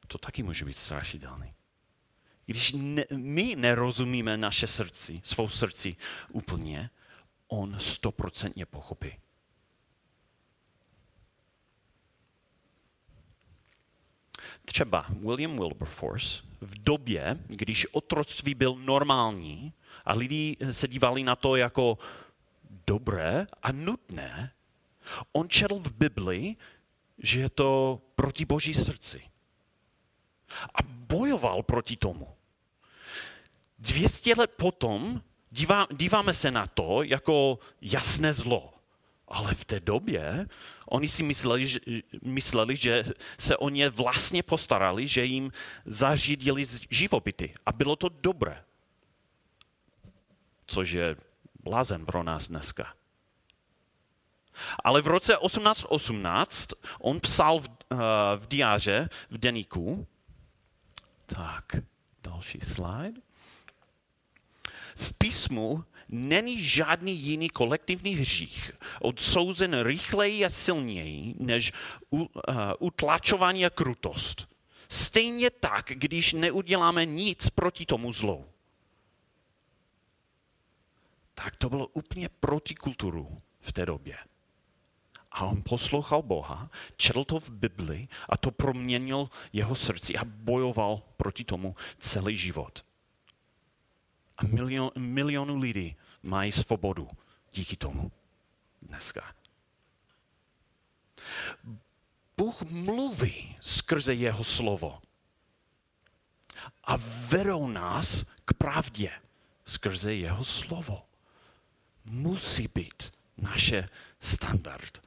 To 0.08 0.18
taky 0.18 0.44
může 0.44 0.66
být 0.66 0.80
strašidelný. 0.80 1.54
Když 2.46 2.72
ne, 2.78 3.06
my 3.16 3.56
nerozumíme 3.56 4.38
naše 4.38 4.68
srdci, 4.68 5.22
svou 5.24 5.48
srdci 5.48 5.96
úplně, 6.32 6.90
on 7.48 7.76
stoprocentně 7.80 8.66
pochopí. 8.66 9.12
Třeba 14.66 15.06
William 15.10 15.56
Wilberforce 15.56 16.44
v 16.62 16.84
době, 16.84 17.40
když 17.48 17.86
otroctví 17.92 18.56
byl 18.56 18.76
normální 18.76 19.74
a 20.06 20.14
lidi 20.14 20.58
se 20.72 20.88
dívali 20.88 21.24
na 21.24 21.36
to 21.36 21.56
jako 21.56 21.98
dobré 22.88 23.48
a 23.64 23.72
nutné, 23.72 24.52
on 25.32 25.50
četl 25.50 25.80
v 25.80 25.94
Bibli, 25.94 26.56
že 27.18 27.40
je 27.40 27.50
to 27.50 28.02
proti 28.16 28.46
boží 28.46 28.74
srdci. 28.74 29.22
A 30.74 30.93
bojoval 31.14 31.64
proti 31.64 31.96
tomu. 31.96 32.28
200 33.80 34.34
let 34.38 34.52
potom 34.58 35.22
dívá, 35.52 35.88
díváme 35.92 36.34
se 36.34 36.52
na 36.52 36.68
to 36.68 37.04
jako 37.04 37.60
jasné 37.82 38.34
zlo. 38.34 38.74
Ale 39.28 39.54
v 39.54 39.66
té 39.66 39.80
době 39.80 40.48
oni 40.90 41.08
si 41.08 41.24
mysleli, 41.24 41.68
že, 41.68 41.80
mysleli, 42.22 42.76
že 42.76 43.06
se 43.38 43.58
o 43.58 43.70
ně 43.70 43.90
vlastně 43.90 44.44
postarali, 44.44 45.08
že 45.08 45.26
jim 45.26 45.52
zařídili 45.86 46.66
živobyty. 46.90 47.54
A 47.66 47.72
bylo 47.72 47.96
to 47.96 48.10
dobré. 48.10 48.64
Což 50.66 50.92
je 50.92 51.16
blázen 51.64 52.06
pro 52.06 52.24
nás 52.24 52.48
dneska. 52.48 52.94
Ale 54.84 55.02
v 55.02 55.08
roce 55.08 55.38
1818 55.42 56.70
on 57.00 57.20
psal 57.20 57.60
v, 57.60 57.68
uh, 57.68 58.00
v 58.38 58.48
diáře, 58.48 59.10
v 59.30 59.38
deníku, 59.38 60.08
tak, 61.26 61.76
další 62.24 62.60
slide. 62.62 63.22
V 64.96 65.14
písmu 65.14 65.84
není 66.10 66.62
žádný 66.62 67.16
jiný 67.16 67.50
kolektivní 67.50 68.16
hřích 68.16 68.72
odsouzen 69.02 69.82
rychleji 69.84 70.46
a 70.46 70.50
silněji 70.50 71.36
než 71.40 71.74
uh, 72.10 72.28
utlačování 72.80 73.66
a 73.66 73.70
krutost. 73.70 74.48
Stejně 74.90 75.50
tak, 75.50 75.86
když 75.86 76.34
neuděláme 76.34 77.06
nic 77.06 77.50
proti 77.50 77.86
tomu 77.86 78.12
zlu. 78.12 78.46
Tak 81.34 81.56
to 81.56 81.70
bylo 81.70 81.88
úplně 81.88 82.30
proti 82.30 82.76
kulturu 82.76 83.42
v 83.62 83.72
té 83.74 83.86
době. 83.86 84.18
A 85.34 85.46
on 85.46 85.62
poslouchal 85.62 86.22
Boha, 86.22 86.70
četl 86.96 87.24
to 87.24 87.40
v 87.40 87.50
Bibli 87.50 88.08
a 88.30 88.38
to 88.38 88.52
proměnil 88.52 89.30
jeho 89.54 89.76
srdci 89.76 90.16
a 90.18 90.26
bojoval 90.26 91.02
proti 91.18 91.44
tomu 91.44 91.76
celý 92.00 92.38
život. 92.38 92.86
A 94.38 94.46
milion, 94.46 94.92
milionu 94.98 95.58
lidí 95.58 95.96
mají 96.24 96.52
svobodu 96.52 97.10
díky 97.54 97.78
tomu 97.78 98.12
dneska. 98.82 99.34
Bůh 102.38 102.62
mluví 102.62 103.58
skrze 103.62 104.14
jeho 104.14 104.44
slovo 104.44 105.02
a 106.84 106.96
vedou 107.28 107.68
nás 107.68 108.26
k 108.46 108.54
pravdě 108.54 109.12
skrze 109.66 110.14
jeho 110.14 110.44
slovo. 110.44 111.06
Musí 112.06 112.68
být 112.76 113.12
naše 113.38 113.90
standard 114.20 115.02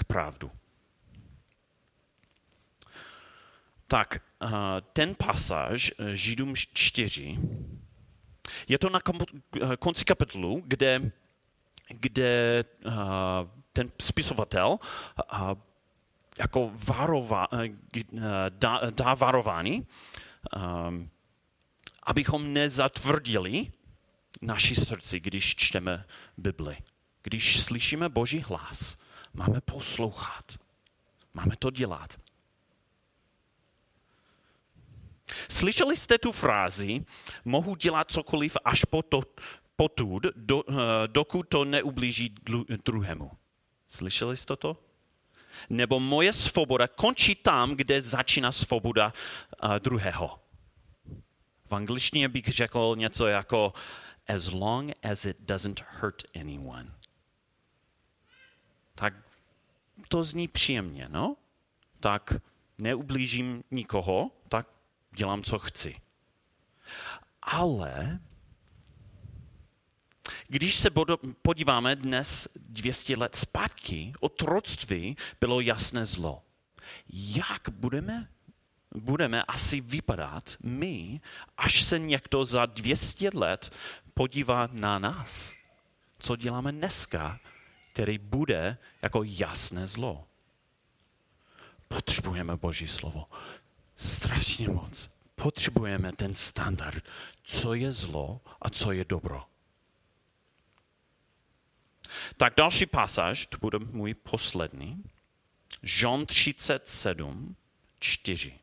k 0.00 0.04
pravdu. 0.04 0.50
Tak 3.86 4.16
eh, 4.16 4.48
ten 4.92 5.14
pasáž 5.14 5.92
eh, 5.98 6.16
Židům 6.16 6.56
4 6.56 7.38
je 8.68 8.78
to 8.78 8.90
na 8.90 9.00
eh, 9.02 9.76
konci 9.76 10.04
kapitolu, 10.04 10.62
kde, 10.66 11.12
kde 11.88 12.64
ten 13.72 13.92
spisovatel 14.00 14.78
jako 16.38 16.70
varova, 16.74 17.48
dá, 18.48 18.80
dá 18.90 19.14
varování, 19.14 19.86
abychom 22.02 22.52
nezatvrdili 22.52 23.72
naši 24.42 24.76
srdci, 24.76 25.20
když 25.20 25.56
čteme 25.56 26.04
Bibli. 26.38 26.76
Když 27.22 27.60
slyšíme 27.60 28.08
Boží 28.08 28.42
hlas, 28.46 28.96
Máme 29.34 29.60
poslouchat. 29.60 30.44
Máme 31.34 31.56
to 31.56 31.70
dělat. 31.70 32.20
Slyšeli 35.48 35.96
jste 35.96 36.18
tu 36.18 36.32
frázi, 36.32 37.04
mohu 37.44 37.74
dělat 37.74 38.10
cokoliv 38.10 38.56
až 38.64 38.84
po 38.84 39.02
to, 39.02 39.22
potud, 39.76 40.26
do, 40.36 40.62
uh, 40.62 40.76
dokud 41.06 41.48
to 41.48 41.64
neublíží 41.64 42.34
druhému. 42.84 43.30
Slyšeli 43.88 44.36
jste 44.36 44.56
to? 44.56 44.76
Nebo 45.70 46.00
moje 46.00 46.32
svoboda 46.32 46.88
končí 46.88 47.34
tam, 47.34 47.76
kde 47.76 48.02
začíná 48.02 48.52
svoboda 48.52 49.12
uh, 49.64 49.74
druhého. 49.78 50.40
V 51.66 51.74
angličtině 51.74 52.28
bych 52.28 52.44
řekl 52.44 52.94
něco 52.96 53.26
jako 53.26 53.72
as 54.26 54.52
long 54.52 54.92
as 55.02 55.24
it 55.24 55.36
doesn't 55.40 55.80
hurt 56.00 56.22
anyone 56.40 56.99
tak 59.00 59.14
to 60.08 60.24
zní 60.24 60.48
příjemně, 60.48 61.08
no? 61.08 61.36
Tak 62.00 62.34
neublížím 62.78 63.64
nikoho, 63.70 64.30
tak 64.48 64.68
dělám, 65.10 65.42
co 65.42 65.58
chci. 65.58 65.96
Ale 67.42 68.20
když 70.48 70.74
se 70.74 70.90
podíváme 71.42 71.96
dnes 71.96 72.48
200 72.56 73.16
let 73.16 73.36
zpátky, 73.36 74.12
otroctví 74.20 75.16
bylo 75.40 75.60
jasné 75.60 76.04
zlo. 76.04 76.42
Jak 77.08 77.68
budeme, 77.70 78.28
budeme 78.94 79.42
asi 79.42 79.80
vypadat 79.80 80.56
my, 80.62 81.20
až 81.56 81.82
se 81.82 81.98
někdo 81.98 82.44
za 82.44 82.66
200 82.66 83.30
let 83.34 83.76
podívá 84.14 84.68
na 84.72 84.98
nás, 84.98 85.54
co 86.18 86.36
děláme 86.36 86.72
dneska, 86.72 87.40
který 88.00 88.18
bude 88.18 88.78
jako 89.02 89.22
jasné 89.24 89.86
zlo. 89.86 90.28
Potřebujeme 91.88 92.56
Boží 92.56 92.88
slovo. 92.88 93.26
Strašně 93.96 94.68
moc. 94.68 95.10
Potřebujeme 95.34 96.12
ten 96.12 96.34
standard, 96.34 97.04
co 97.42 97.74
je 97.74 97.92
zlo 97.92 98.40
a 98.62 98.70
co 98.70 98.92
je 98.92 99.04
dobro. 99.04 99.44
Tak 102.36 102.54
další 102.56 102.86
pasáž, 102.86 103.46
to 103.46 103.58
bude 103.58 103.78
můj 103.78 104.14
poslední. 104.14 105.04
Žon 105.82 106.26
37, 106.26 107.56
4. 107.98 108.58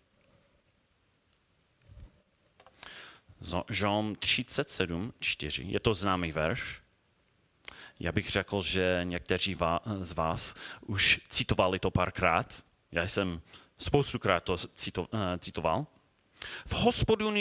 Žon 3.70 4.16
37, 4.16 5.14
4. 5.20 5.64
Je 5.64 5.80
to 5.80 5.94
známý 5.94 6.32
verš. 6.32 6.87
Já 8.00 8.12
bych 8.12 8.30
řekl, 8.30 8.62
že 8.62 9.02
někteří 9.04 9.58
z 10.02 10.14
vás 10.14 10.56
už 10.82 11.22
citovali 11.30 11.80
to 11.80 11.92
párkrát. 11.92 12.64
Já 12.92 13.04
jsem 13.04 13.42
spoustukrát 13.78 14.44
to 14.44 14.56
eh, 14.56 15.38
citoval. 15.40 15.86
V 16.66 16.74
hospodinu, 16.74 17.32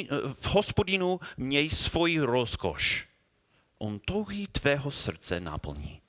v 0.41 0.47
hospodinu 0.47 1.21
měj 1.37 1.71
svoji 1.71 2.21
rozkoš. 2.21 3.09
On 3.79 3.99
touhy 3.99 4.47
tvého 4.47 4.91
srdce 4.91 5.41
naplní. 5.41 6.01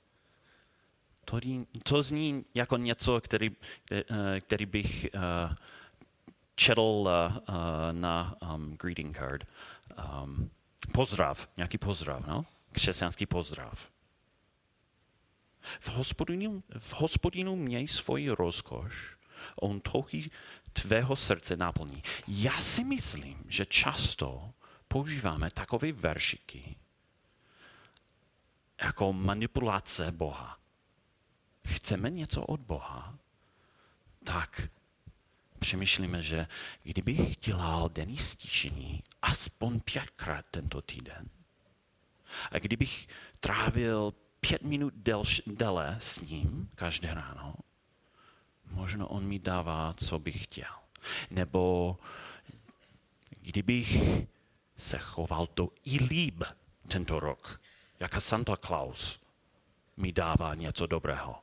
To, 1.24 1.40
to 1.82 2.02
zní 2.02 2.44
jako 2.54 2.76
něco, 2.76 3.20
který, 3.20 3.50
eh, 3.92 4.40
který 4.40 4.66
bych 4.66 5.06
četl 6.54 7.08
na 7.92 8.34
um, 8.54 8.76
greeting 8.76 9.16
card. 9.16 9.44
Um, 10.22 10.50
pozdrav, 10.92 11.48
nějaký 11.56 11.78
pozdrav, 11.78 12.26
no? 12.26 12.44
Křesťanský 12.72 13.26
pozdrav. 13.26 13.88
V 15.80 15.88
hospodinu, 15.88 16.62
v 16.78 16.94
hospodinu 16.94 17.56
měj 17.56 17.88
svoji 17.88 18.30
rozkoš, 18.30 19.16
on 19.56 19.80
touhy 19.80 20.30
tvého 20.72 21.16
srdce 21.16 21.56
naplní. 21.56 22.02
Já 22.28 22.52
si 22.52 22.84
myslím, 22.84 23.44
že 23.48 23.66
často 23.66 24.52
používáme 24.88 25.50
takové 25.50 25.92
veršiky 25.92 26.76
jako 28.82 29.12
manipulace 29.12 30.12
Boha. 30.12 30.58
Chceme 31.66 32.10
něco 32.10 32.42
od 32.42 32.60
Boha, 32.60 33.18
tak 34.24 34.68
přemýšlíme, 35.58 36.22
že 36.22 36.46
kdybych 36.82 37.36
dělal 37.36 37.88
denní 37.88 38.16
stišení 38.16 39.02
aspoň 39.22 39.80
pětkrát 39.80 40.46
tento 40.50 40.82
týden, 40.82 41.30
a 42.50 42.58
kdybych 42.58 43.08
trávil 43.40 44.14
pět 44.40 44.62
minut 44.62 44.94
delš, 44.96 45.42
déle 45.46 45.96
s 46.00 46.20
ním 46.20 46.70
každé 46.74 47.14
ráno, 47.14 47.54
možno 48.70 49.08
on 49.08 49.24
mi 49.24 49.38
dává, 49.38 49.94
co 49.96 50.18
bych 50.18 50.44
chtěl. 50.44 50.70
Nebo 51.30 51.96
kdybych 53.40 53.98
se 54.76 54.98
choval 54.98 55.46
to 55.46 55.68
i 55.84 56.04
líb 56.04 56.44
tento 56.88 57.20
rok, 57.20 57.60
jako 58.00 58.20
Santa 58.20 58.56
Claus 58.56 59.18
mi 59.96 60.12
dává 60.12 60.54
něco 60.54 60.86
dobrého. 60.86 61.36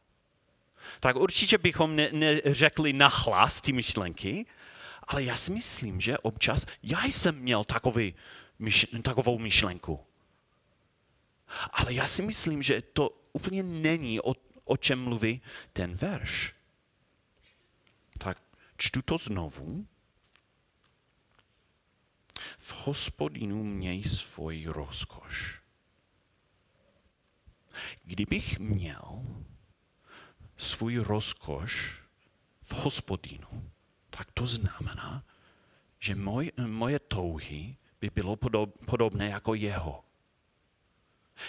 Tak 0.99 1.15
určitě 1.15 1.57
bychom 1.57 1.95
neřekli 1.95 2.93
ne 2.93 2.99
nahlas 2.99 3.61
ty 3.61 3.71
myšlenky, 3.71 4.45
ale 5.07 5.23
já 5.23 5.37
si 5.37 5.51
myslím, 5.51 6.01
že 6.01 6.17
občas 6.17 6.65
já 6.83 7.05
jsem 7.05 7.35
měl 7.35 7.63
takový, 7.63 8.15
myš, 8.59 8.87
takovou 9.01 9.39
myšlenku. 9.39 9.99
Ale 11.71 11.93
já 11.93 12.07
si 12.07 12.21
myslím, 12.21 12.63
že 12.63 12.81
to 12.81 13.09
úplně 13.33 13.63
není, 13.63 14.21
o, 14.21 14.33
o 14.63 14.77
čem 14.77 15.03
mluví 15.03 15.41
ten 15.73 15.95
verš. 15.95 16.55
Tak 18.17 18.41
čtu 18.77 19.01
to 19.01 19.17
znovu. 19.17 19.87
V 22.57 22.85
hospodinu 22.85 23.63
měj 23.63 24.03
svůj 24.03 24.65
rozkoš. 24.65 25.61
Kdybych 28.03 28.59
měl 28.59 29.25
svůj 30.57 30.97
rozkoš 30.97 32.01
v 32.61 32.73
hospodinu, 32.73 33.71
tak 34.09 34.31
to 34.31 34.47
znamená, 34.47 35.23
že 35.99 36.15
moj, 36.15 36.51
moje 36.67 36.99
touhy 36.99 37.77
by 38.01 38.09
bylo 38.09 38.35
podob, 38.35 38.85
podobné 38.85 39.29
jako 39.29 39.53
jeho. 39.53 40.04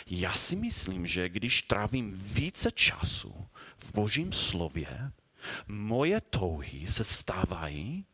Já 0.07 0.33
si 0.33 0.57
myslím, 0.57 1.07
že 1.07 1.29
když 1.29 1.63
trávím 1.63 2.13
více 2.15 2.71
času 2.71 3.47
v 3.77 3.93
Božím 3.93 4.33
slově, 4.33 5.13
moje 5.69 6.21
touhy 6.21 6.87
se 6.87 7.05
stávají 7.05 8.07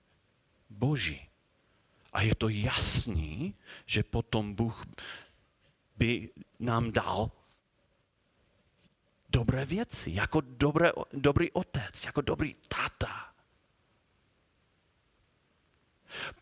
Boží. 0.71 1.29
A 2.13 2.23
je 2.23 2.35
to 2.35 2.49
jasný, 2.49 3.55
že 3.87 4.03
potom 4.03 4.55
Bůh 4.55 4.87
by 5.97 6.31
nám 6.59 6.93
dal 6.93 7.31
dobré 9.29 9.65
věci, 9.65 10.11
jako 10.15 10.41
dobré, 10.41 10.93
dobrý 11.13 11.53
otec, 11.53 12.05
jako 12.05 12.21
dobrý 12.21 12.55
táta. 12.55 13.33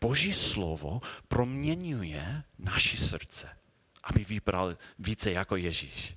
Boží 0.01 0.33
slovo 0.33 1.01
proměňuje 1.27 2.43
naši 2.59 2.97
srdce 2.97 3.60
aby 4.03 4.23
vybral 4.23 4.77
více 4.99 5.31
jako 5.31 5.55
Ježíš. 5.55 6.15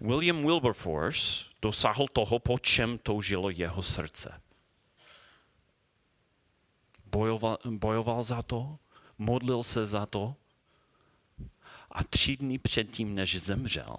William 0.00 0.42
Wilberforce 0.42 1.44
dosáhl 1.62 2.08
toho, 2.08 2.38
po 2.38 2.58
čem 2.58 2.98
toužilo 2.98 3.50
jeho 3.50 3.82
srdce. 3.82 4.40
Bojoval, 7.06 7.58
bojoval 7.64 8.22
za 8.22 8.42
to, 8.42 8.78
modlil 9.18 9.62
se 9.62 9.86
za 9.86 10.06
to 10.06 10.36
a 11.90 12.04
tři 12.04 12.36
dny 12.36 12.58
předtím, 12.58 13.14
než 13.14 13.40
zemřel, 13.40 13.96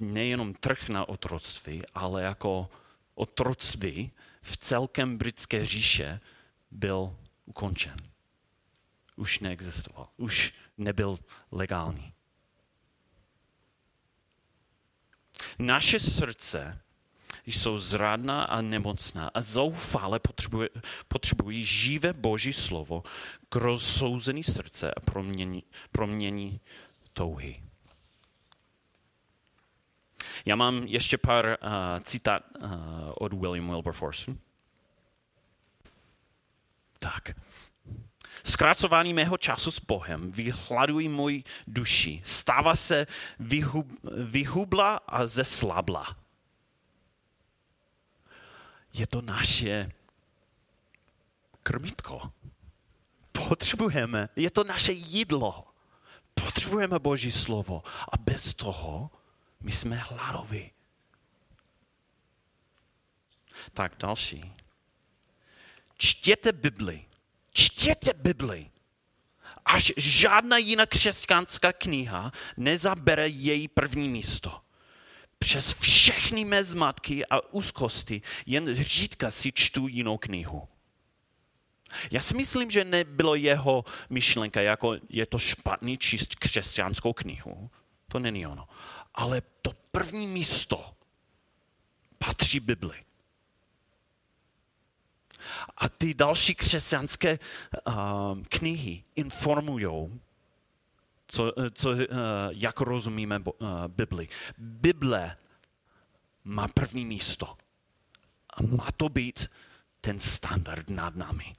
nejenom 0.00 0.54
trh 0.54 0.88
na 0.88 1.08
otroctví, 1.08 1.82
ale 1.94 2.22
jako 2.22 2.70
otroctví 3.14 4.12
v 4.42 4.56
celkem 4.56 5.18
britské 5.18 5.66
říše 5.66 6.20
byl 6.70 7.16
ukončen. 7.44 7.96
Už 9.16 9.38
neexistoval, 9.38 10.08
už 10.16 10.54
nebyl 10.78 11.18
legální. 11.50 12.12
Naše 15.58 15.98
srdce 15.98 16.80
jsou 17.46 17.78
zradná 17.78 18.44
a 18.44 18.60
nemocná 18.60 19.30
a 19.34 19.40
zoufale 19.40 20.20
potřebují, 20.20 20.68
potřebují 21.08 21.64
živé 21.64 22.12
Boží 22.12 22.52
slovo 22.52 23.02
k 23.48 23.56
rozsouzení 23.56 24.44
srdce 24.44 24.90
a 24.90 25.00
promění, 25.00 25.62
promění 25.92 26.60
touhy. 27.12 27.62
Já 30.44 30.56
mám 30.56 30.82
ještě 30.82 31.18
pár 31.18 31.44
uh, 31.46 31.70
citát 32.02 32.42
uh, 32.62 32.68
od 33.14 33.32
William 33.32 33.68
Wilberforce. 33.68 34.36
Tak. 36.98 37.36
Zkracování 38.44 39.14
mého 39.14 39.36
času 39.36 39.70
s 39.70 39.80
Bohem 39.80 40.32
vyhladují 40.32 41.08
můj 41.08 41.44
duši. 41.66 42.20
Stává 42.24 42.76
se 42.76 43.06
vyhub, 43.38 43.92
vyhubla 44.24 44.96
a 44.96 45.26
zeslabla. 45.26 46.16
Je 48.92 49.06
to 49.06 49.22
naše 49.22 49.92
krmitko. 51.62 52.32
Potřebujeme, 53.32 54.28
je 54.36 54.50
to 54.50 54.64
naše 54.64 54.92
jídlo. 54.92 55.64
Potřebujeme 56.34 56.98
Boží 56.98 57.32
slovo. 57.32 57.82
A 58.12 58.16
bez 58.16 58.54
toho 58.54 59.10
my 59.64 59.72
jsme 59.72 59.96
hladoví. 59.96 60.70
Tak 63.72 63.92
další. 63.98 64.40
Čtěte 65.98 66.52
Bibli. 66.52 67.04
Čtěte 67.52 68.12
Bibli. 68.12 68.70
Až 69.64 69.92
žádná 69.96 70.56
jiná 70.56 70.86
křesťanská 70.86 71.72
kniha 71.72 72.32
nezabere 72.56 73.28
její 73.28 73.68
první 73.68 74.08
místo. 74.08 74.60
Přes 75.38 75.74
všechny 75.74 76.44
mé 76.44 76.64
zmatky 76.64 77.26
a 77.26 77.52
úzkosti 77.54 78.22
jen 78.46 78.74
řídka 78.74 79.30
si 79.30 79.52
čtu 79.52 79.88
jinou 79.88 80.18
knihu. 80.18 80.68
Já 82.10 82.22
si 82.22 82.36
myslím, 82.36 82.70
že 82.70 82.84
nebylo 82.84 83.34
jeho 83.34 83.84
myšlenka, 84.10 84.60
jako 84.60 84.96
je 85.08 85.26
to 85.26 85.38
špatný 85.38 85.98
číst 85.98 86.34
křesťanskou 86.34 87.12
knihu. 87.12 87.70
To 88.08 88.18
není 88.18 88.46
ono 88.46 88.68
ale 89.14 89.42
to 89.62 89.72
první 89.90 90.26
místo 90.26 90.94
patří 92.18 92.60
Bibli. 92.60 93.04
A 95.76 95.88
ty 95.88 96.14
další 96.14 96.54
křesťanské 96.54 97.38
uh, 97.86 97.94
knihy 98.48 99.04
informují, 99.16 100.20
co, 101.26 101.52
co, 101.72 101.90
uh, 101.90 101.96
jak 102.50 102.80
rozumíme 102.80 103.38
uh, 103.38 103.68
Bibli. 103.88 104.28
Bible 104.58 105.36
má 106.44 106.68
první 106.68 107.04
místo. 107.04 107.56
A 108.50 108.62
má 108.62 108.88
to 108.96 109.08
být 109.08 109.50
ten 110.00 110.18
standard 110.18 110.90
nad 110.90 111.16
námi. 111.16 111.52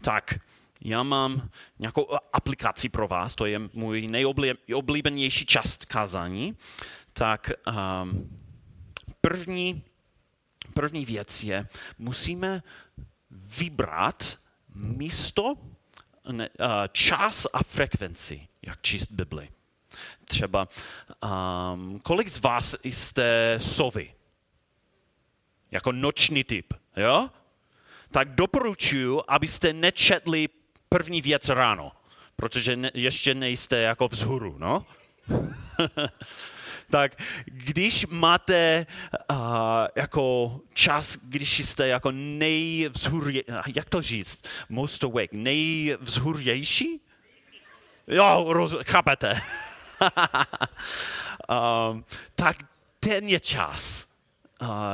Tak, 0.00 0.38
já 0.84 1.02
mám 1.02 1.50
nějakou 1.78 2.08
aplikaci 2.32 2.88
pro 2.88 3.08
vás, 3.08 3.34
to 3.34 3.46
je 3.46 3.58
můj 3.72 4.06
nejoblíbenější 4.06 5.46
část 5.46 5.84
kázání. 5.84 6.56
Tak 7.12 7.50
um, 8.02 8.40
první, 9.20 9.82
první 10.74 11.04
věc 11.04 11.42
je, 11.42 11.68
musíme 11.98 12.62
vybrat 13.30 14.38
místo, 14.74 15.54
ne, 16.30 16.48
uh, 16.48 16.66
čas 16.92 17.46
a 17.52 17.62
frekvenci, 17.62 18.48
jak 18.66 18.82
číst 18.82 19.12
Bibli. 19.12 19.48
Třeba, 20.24 20.68
um, 21.74 22.00
kolik 22.00 22.28
z 22.28 22.38
vás 22.38 22.76
jste 22.84 23.58
sovy? 23.60 24.14
Jako 25.70 25.92
noční 25.92 26.44
typ, 26.44 26.74
jo? 26.96 27.30
Tak 28.10 28.34
doporučuji, 28.34 29.22
abyste 29.28 29.72
nečetli 29.72 30.48
první 30.88 31.22
věc 31.22 31.48
ráno, 31.48 31.92
protože 32.36 32.76
ne, 32.76 32.90
ještě 32.94 33.34
nejste 33.34 33.76
jako 33.76 34.08
vzhůru, 34.08 34.56
no? 34.58 34.86
tak 36.90 37.16
když 37.46 38.06
máte 38.06 38.86
uh, 39.30 39.36
jako 39.96 40.56
čas, 40.74 41.16
když 41.22 41.58
jste 41.58 41.88
jako 41.88 42.10
nejvzhůrě, 42.10 43.42
jak 43.76 43.88
to 43.88 44.02
říct, 44.02 44.44
most 44.68 45.04
awake, 45.04 45.32
nejvzhůrější? 45.32 47.00
Jo, 48.06 48.44
roz, 48.48 48.74
chápete. 48.82 49.34
um, 51.90 52.04
tak 52.34 52.56
ten 53.00 53.28
je 53.28 53.40
čas 53.40 54.13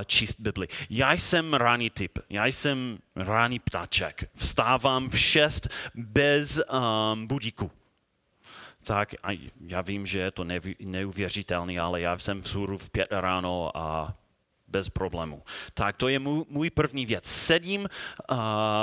číst 0.06 0.40
Bibli. 0.40 0.68
Já 0.90 1.12
jsem 1.12 1.54
raný 1.54 1.90
typ, 1.90 2.18
já 2.30 2.46
jsem 2.46 2.98
raný 3.16 3.58
ptáček. 3.58 4.30
Vstávám 4.34 5.10
v 5.10 5.18
šest 5.18 5.68
bez 5.94 6.60
um, 6.60 7.26
budíku. 7.26 7.70
Tak 8.84 9.14
a 9.22 9.50
já 9.60 9.80
vím, 9.80 10.06
že 10.06 10.18
je 10.18 10.30
to 10.30 10.44
neuvěřitelné, 10.80 11.80
ale 11.80 12.00
já 12.00 12.18
jsem 12.18 12.40
vzhůru 12.40 12.78
v 12.78 12.90
pět 12.90 13.08
ráno 13.10 13.76
a 13.76 14.14
bez 14.68 14.88
problému. 14.88 15.42
Tak 15.74 15.96
to 15.96 16.08
je 16.08 16.18
můj, 16.18 16.44
můj 16.48 16.70
první 16.70 17.06
věc. 17.06 17.26
Sedím 17.26 17.80
uh, 17.80 18.36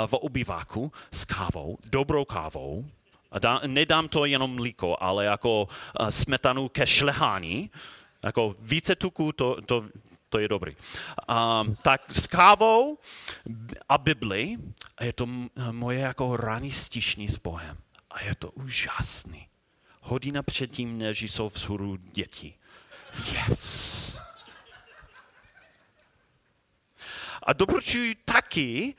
v 0.06 0.12
obyváku 0.12 0.92
s 1.12 1.24
kávou, 1.24 1.78
dobrou 1.84 2.24
kávou, 2.24 2.84
a 3.30 3.38
dá, 3.38 3.60
nedám 3.66 4.08
to 4.08 4.24
jenom 4.24 4.54
mlíko, 4.54 4.96
ale 5.00 5.24
jako 5.24 5.68
uh, 6.00 6.08
smetanu 6.08 6.68
ke 6.68 6.86
šlehání, 6.86 7.70
jako 8.24 8.56
více 8.60 8.96
tuku, 8.96 9.32
to, 9.32 9.56
to, 9.66 9.84
to 10.28 10.38
je 10.38 10.48
dobrý. 10.48 10.76
Um, 11.28 11.76
tak 11.82 12.02
s 12.12 12.26
kávou 12.26 12.98
a 13.88 13.98
Bibli, 13.98 14.56
a 14.98 15.04
je 15.04 15.12
to 15.12 15.26
moje 15.70 15.98
jako 15.98 16.36
raný 16.36 16.72
stišní 16.72 17.28
s 17.28 17.38
Bohem. 17.38 17.76
A 18.10 18.22
je 18.22 18.34
to 18.34 18.50
úžasný. 18.50 19.48
Hodina 20.00 20.42
předtím, 20.42 20.98
než 20.98 21.22
jsou 21.22 21.48
vzhůru 21.48 21.96
děti. 21.96 22.54
Yes! 23.32 23.98
A 27.42 27.52
doporučuji 27.52 28.14
taky, 28.14 28.94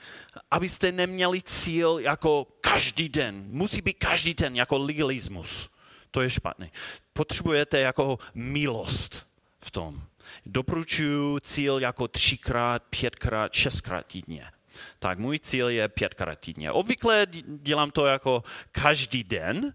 abyste 0.51 0.91
neměli 0.91 1.41
cíl 1.41 1.99
jako 1.99 2.47
každý 2.61 3.09
den. 3.09 3.43
Musí 3.47 3.81
být 3.81 3.93
každý 3.93 4.33
den 4.33 4.55
jako 4.55 4.77
legalismus. 4.77 5.69
To 6.11 6.21
je 6.21 6.29
špatný. 6.29 6.71
Potřebujete 7.13 7.79
jako 7.79 8.19
milost 8.33 9.27
v 9.59 9.71
tom. 9.71 10.03
Doporučuji 10.45 11.39
cíl 11.39 11.79
jako 11.79 12.07
třikrát, 12.07 12.83
pětkrát, 12.89 13.53
šestkrát 13.53 14.05
týdně. 14.05 14.51
Tak 14.99 15.19
můj 15.19 15.39
cíl 15.39 15.69
je 15.69 15.87
pětkrát 15.87 16.39
týdně. 16.39 16.71
Obvykle 16.71 17.27
dělám 17.45 17.91
to 17.91 18.05
jako 18.05 18.43
každý 18.71 19.23
den, 19.23 19.73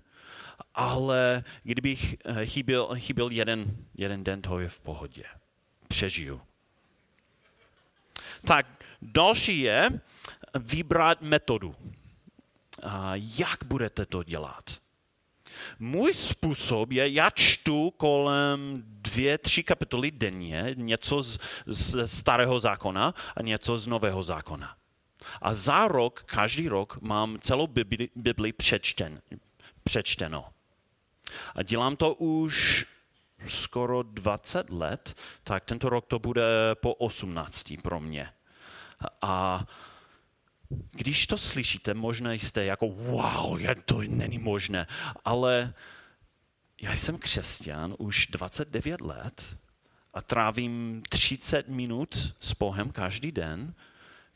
ale 0.75 1.45
kdybych 1.62 2.17
eh, 2.25 2.47
chyběl, 2.47 2.88
chyběl 2.99 3.31
jeden, 3.31 3.77
jeden 3.95 4.25
den, 4.25 4.43
to 4.43 4.61
je 4.61 4.69
v 4.69 4.81
pohodě. 4.81 5.23
Přežiju. 5.88 6.40
Tak 8.45 8.67
další 9.03 9.61
je 9.61 9.90
vybrat 10.55 11.23
metodu. 11.23 11.77
Jak 13.38 13.64
budete 13.64 14.07
to 14.07 14.23
dělat? 14.23 14.79
Můj 15.79 16.14
způsob 16.14 16.93
je, 16.93 17.12
já 17.12 17.31
čtu 17.31 17.90
kolem 17.90 18.75
dvě, 19.14 19.38
tři 19.38 19.62
kapitoly 19.62 20.11
denně, 20.11 20.74
něco 20.74 21.22
z, 21.22 21.38
z 21.66 22.07
starého 22.07 22.61
zákona 22.61 23.14
a 23.37 23.42
něco 23.42 23.79
z 23.79 23.87
nového 23.87 24.22
zákona. 24.22 24.77
A 25.42 25.55
za 25.55 25.88
rok, 25.88 26.22
každý 26.27 26.68
rok, 26.68 26.98
mám 27.00 27.38
celou 27.40 27.66
Bibli, 27.66 28.09
Bibli 28.16 28.53
přečten, 28.53 29.20
přečteno. 29.85 30.44
A 31.55 31.62
dělám 31.62 31.96
to 31.96 32.14
už 32.14 32.87
skoro 33.46 34.03
20 34.03 34.70
let, 34.70 35.14
tak 35.44 35.64
tento 35.64 35.88
rok 35.88 36.07
to 36.07 36.18
bude 36.18 36.74
po 36.74 36.94
18 36.94 37.72
pro 37.83 38.00
mě. 38.00 38.29
A 39.22 39.64
když 40.90 41.27
to 41.27 41.38
slyšíte, 41.38 41.94
možná 41.94 42.33
jste 42.33 42.64
jako 42.64 42.88
wow, 42.88 43.61
to 43.85 44.00
není 44.09 44.38
možné, 44.38 44.87
ale 45.24 45.74
já 46.83 46.93
jsem 46.93 47.19
křesťan 47.19 47.95
už 47.99 48.27
29 48.27 49.01
let 49.01 49.57
a 50.15 50.23
trávím 50.23 51.03
30 51.09 51.69
minut 51.69 52.35
s 52.41 52.53
Bohem 52.53 52.91
každý 52.91 53.33
den. 53.33 53.75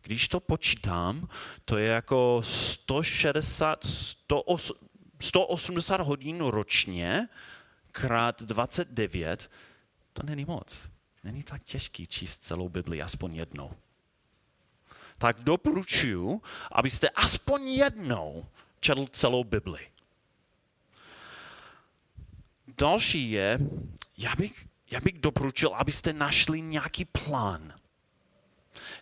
Když 0.02 0.28
to 0.28 0.40
počítám, 0.40 1.28
to 1.64 1.78
je 1.78 1.86
jako 1.86 2.40
160, 2.44 3.86
180 5.20 6.00
hodin 6.00 6.40
ročně 6.40 7.28
krát 7.92 8.42
29, 8.42 9.50
to 10.12 10.22
není 10.22 10.44
moc. 10.44 10.88
Není 11.24 11.42
tak 11.42 11.64
těžký 11.64 12.06
číst 12.06 12.44
celou 12.44 12.68
Bibli 12.68 13.02
aspoň 13.02 13.34
jednou 13.34 13.72
tak 15.18 15.40
doporučuji, 15.40 16.40
abyste 16.72 17.08
aspoň 17.08 17.68
jednou 17.68 18.46
četl 18.80 19.06
celou 19.06 19.44
Bibli. 19.44 19.86
Další 22.76 23.30
je, 23.30 23.58
já 24.18 24.36
bych, 24.36 24.66
já 24.90 25.00
bych 25.00 25.18
doporučil, 25.18 25.74
abyste 25.74 26.12
našli 26.12 26.60
nějaký 26.60 27.04
plán. 27.04 27.74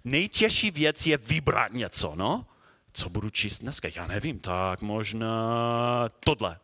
Nejtěžší 0.05 0.71
věc 0.71 1.07
je 1.07 1.17
vybrat 1.17 1.73
něco, 1.73 2.15
no? 2.17 2.47
Co 2.93 3.09
budu 3.09 3.31
číst 3.31 3.59
dneska? 3.59 3.89
Já 3.97 4.07
nevím, 4.07 4.39
tak 4.39 4.83
možná 4.83 6.09
tohle. 6.21 6.59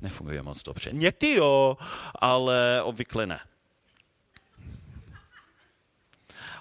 Nefunguje 0.00 0.42
moc 0.42 0.62
dobře. 0.62 0.90
Někdy 0.92 1.34
jo, 1.34 1.76
ale 2.14 2.82
obvykle 2.82 3.26
ne. 3.26 3.40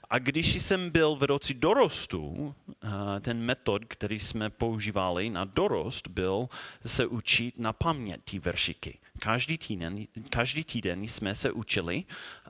A 0.09 0.19
když 0.19 0.61
jsem 0.61 0.89
byl 0.89 1.15
vedoucí 1.15 1.53
dorostu, 1.53 2.55
eh, 2.83 3.19
ten 3.19 3.39
metod, 3.39 3.85
který 3.85 4.19
jsme 4.19 4.49
používali 4.49 5.29
na 5.29 5.45
dorost, 5.45 6.07
byl 6.07 6.49
se 6.85 7.05
učit 7.05 7.59
na 7.59 7.73
paměť 7.73 8.21
ty 8.23 8.39
veršiky. 8.39 8.99
Každý 9.19 9.57
týden, 9.57 10.07
každý 10.29 10.63
týden 10.63 11.03
jsme 11.03 11.35
se 11.35 11.51
učili 11.51 12.03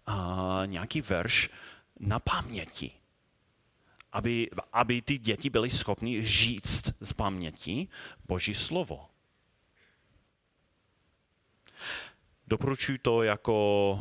uh, 0.07 0.15
nějaký 0.65 1.01
verš 1.01 1.49
na 1.99 2.19
paměti, 2.19 2.91
aby, 4.11 4.49
aby 4.73 5.01
ty 5.01 5.17
děti 5.17 5.49
byly 5.49 5.69
schopni 5.69 6.21
říct 6.21 6.93
z 7.01 7.13
paměti 7.13 7.87
Boží 8.27 8.53
slovo. 8.53 9.09
Doporučuji 12.47 12.97
to 12.97 13.23
jako 13.23 13.93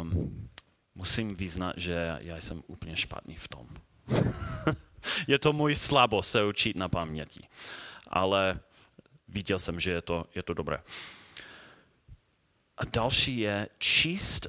um, 0.00 0.48
musím 0.94 1.36
vyznat, 1.36 1.74
že 1.76 2.18
já 2.20 2.36
jsem 2.36 2.62
úplně 2.66 2.96
špatný 2.96 3.36
v 3.36 3.48
tom. 3.48 3.68
je 5.28 5.38
to 5.38 5.52
můj 5.52 5.76
slabo 5.76 6.22
se 6.22 6.44
učit 6.44 6.76
na 6.76 6.88
paměti. 6.88 7.48
Ale 8.08 8.60
viděl 9.28 9.58
jsem, 9.58 9.80
že 9.80 9.90
je 9.90 10.02
to, 10.02 10.26
je 10.34 10.42
to 10.42 10.54
dobré. 10.54 10.78
A 12.76 12.84
další 12.84 13.38
je 13.38 13.68
číst 13.78 14.46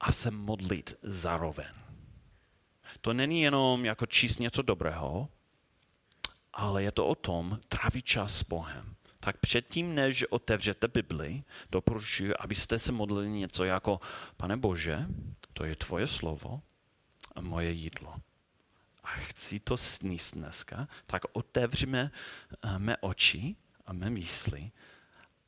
a 0.00 0.12
se 0.12 0.30
modlit 0.30 0.94
zároveň. 1.02 1.66
To 3.00 3.12
není 3.12 3.40
jenom 3.42 3.84
jako 3.84 4.06
číst 4.06 4.38
něco 4.38 4.62
dobrého, 4.62 5.28
ale 6.52 6.82
je 6.82 6.92
to 6.92 7.06
o 7.06 7.14
tom 7.14 7.60
trávit 7.68 8.04
čas 8.04 8.38
s 8.38 8.42
Bohem. 8.42 8.94
Tak 9.20 9.36
předtím, 9.36 9.94
než 9.94 10.24
otevřete 10.24 10.88
Bibli, 10.88 11.42
doporučuji, 11.70 12.36
abyste 12.36 12.78
se 12.78 12.92
modlili 12.92 13.28
něco 13.30 13.64
jako, 13.64 14.00
pane 14.36 14.56
Bože, 14.56 15.06
to 15.52 15.64
je 15.64 15.76
tvoje 15.76 16.06
slovo 16.06 16.62
a 17.34 17.40
moje 17.40 17.70
jídlo. 17.70 18.14
a 19.04 19.08
chci 19.08 19.60
to 19.60 19.76
sníst 19.76 20.34
dneska, 20.34 20.88
tak 21.06 21.22
otevřeme 21.32 22.10
eh, 22.62 22.78
mé 22.78 22.96
oči 22.96 23.56
a 23.86 23.92
mé 23.92 24.10
mysli, 24.10 24.70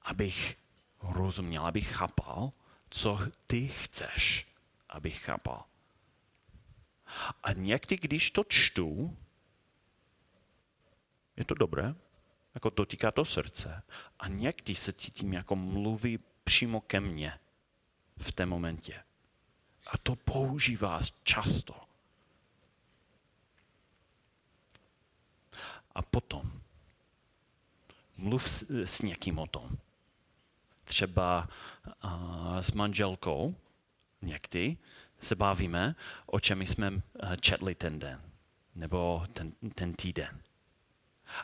abych 0.03 0.57
rozuměl, 1.03 1.67
abych 1.67 1.93
chápal, 1.93 2.53
co 2.91 3.19
ty 3.47 3.69
chceš, 3.69 4.47
abych 4.89 5.19
chápal. 5.23 5.65
A 7.43 7.53
někdy, 7.53 7.97
když 7.97 8.31
to 8.31 8.45
čtu, 8.45 9.17
je 11.37 11.45
to 11.45 11.55
dobré, 11.55 11.95
jako 12.55 12.71
dotýká 12.71 13.11
to 13.11 13.25
srdce. 13.25 13.83
A 14.19 14.29
někdy 14.29 14.75
se 14.75 14.93
cítím, 14.93 15.33
jako 15.33 15.57
mluví 15.57 16.19
přímo 16.45 16.81
ke 16.81 17.01
mně 17.01 17.39
v 18.17 18.33
té 18.33 18.47
momentě. 18.47 19.05
A 19.87 19.99
to 19.99 20.17
používá 20.17 21.01
často. 21.23 21.75
A 25.95 26.03
potom 26.03 26.61
mluv 28.17 28.51
s, 28.51 28.71
s 28.71 29.03
někým 29.03 29.39
o 29.39 29.47
tom. 29.47 29.79
Třeba 30.91 31.49
uh, 32.05 32.59
s 32.59 32.73
manželkou 32.73 33.55
někdy 34.23 34.77
se 35.21 35.35
bavíme, 35.35 35.95
o 36.27 36.41
čem 36.41 36.63
jsme 36.63 37.03
četli 37.41 37.75
ten 37.75 37.99
den 37.99 38.23
nebo 38.75 39.27
ten, 39.33 39.53
ten 39.75 39.95
týden. 39.95 40.43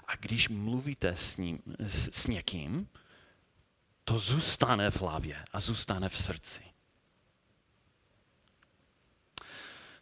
A 0.07 0.17
když 0.17 0.49
mluvíte 0.49 1.09
s, 1.09 1.37
ním, 1.37 1.59
s, 1.79 2.23
s 2.23 2.27
někým, 2.27 2.89
to 4.05 4.19
zůstane 4.19 4.91
v 4.91 5.01
hlavě 5.01 5.45
a 5.53 5.61
zůstane 5.61 6.09
v 6.09 6.19
srdci. 6.19 6.63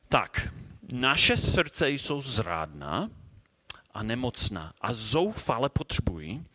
Tak, 0.09 0.49
naše 0.93 1.37
srdce 1.37 1.91
jsou 1.91 2.23
zrádná 2.23 3.11
a 3.95 4.03
nemocná 4.03 4.75
a 4.81 4.93
zoufale 4.93 5.69
potřebují 5.69 6.47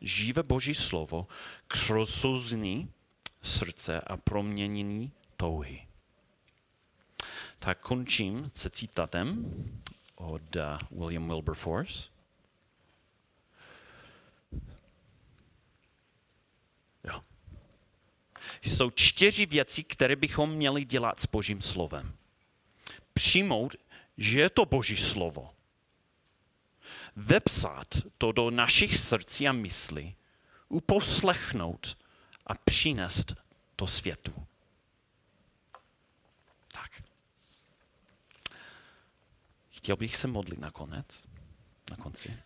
živé 0.00 0.42
Boží 0.42 0.74
slovo 0.74 1.26
k 1.68 1.88
rozsouzení 1.88 2.92
srdce 3.42 4.00
a 4.00 4.16
proměnění 4.16 5.12
touhy. 5.36 5.86
Tak 7.58 7.80
končím 7.80 8.50
se 8.54 8.70
citatem 8.70 9.54
od 10.14 10.56
uh, 10.56 10.62
William 10.98 11.28
Wilberforce. 11.28 12.08
Jo. 17.04 17.22
Jsou 18.62 18.90
čtyři 18.90 19.46
věci, 19.46 19.84
které 19.84 20.16
bychom 20.16 20.50
měli 20.50 20.84
dělat 20.84 21.20
s 21.20 21.26
Božím 21.26 21.62
slovem. 21.62 22.14
Přijmout, 23.14 23.76
že 24.18 24.40
je 24.40 24.50
to 24.50 24.64
Boží 24.64 24.96
slovo. 24.96 25.54
Vepsat 27.16 27.88
to 28.18 28.32
do 28.32 28.50
našich 28.50 28.98
srdcí 28.98 29.48
a 29.48 29.52
myslí, 29.52 30.16
uposlechnout 30.68 31.96
a 32.46 32.54
přinést 32.54 33.34
to 33.76 33.86
světu. 33.86 34.46
Tak. 36.72 37.02
Chtěl 39.70 39.96
bych 39.96 40.16
se 40.16 40.28
modlit 40.28 40.60
nakonec, 40.60 41.26
na 41.90 41.96
konci. 41.96 42.36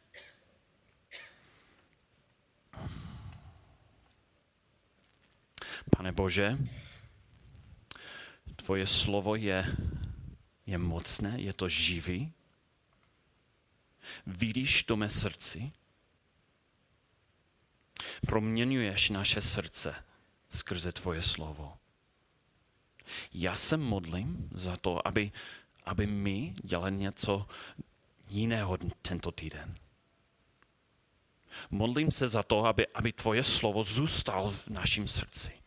Pane 5.97 6.13
Bože, 6.13 6.59
tvoje 8.57 8.87
slovo 8.87 9.37
je, 9.37 9.77
je 10.67 10.79
mocné, 10.79 11.41
je 11.41 11.53
to 11.53 11.69
živý. 11.69 12.33
Vidíš 14.27 14.85
to 14.85 14.97
mé 14.97 15.09
srdci. 15.09 15.73
Proměňuješ 18.27 19.11
naše 19.11 19.41
srdce 19.41 19.95
skrze 20.49 20.93
tvoje 20.93 21.23
slovo. 21.23 21.79
Já 23.33 23.57
se 23.57 23.77
modlím 23.77 24.49
za 24.53 24.77
to, 24.77 25.09
aby, 25.09 25.33
aby 25.85 26.07
my 26.07 26.55
dělali 26.63 26.93
něco 26.93 27.47
jiného 28.29 28.79
tento 29.03 29.33
týden. 29.33 29.75
Modlím 31.71 32.11
se 32.11 32.29
za 32.29 32.43
to, 32.43 32.65
aby, 32.65 32.87
aby 32.87 33.13
tvoje 33.13 33.43
slovo 33.43 33.83
zůstal 33.83 34.51
v 34.51 34.69
našem 34.69 35.09
srdci 35.09 35.65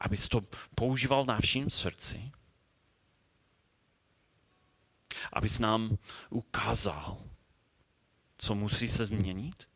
abys 0.00 0.28
to 0.28 0.40
používal 0.74 1.24
na 1.24 1.40
vším 1.40 1.70
srdci. 1.70 2.32
Abys 5.32 5.58
nám 5.58 5.98
ukázal, 6.30 7.18
co 8.38 8.54
musí 8.54 8.88
se 8.88 9.06
změnit. 9.06 9.68